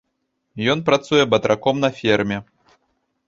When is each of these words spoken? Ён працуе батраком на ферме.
Ён 0.73 0.79
працуе 0.87 1.23
батраком 1.33 1.75
на 1.83 1.89
ферме. 1.99 2.37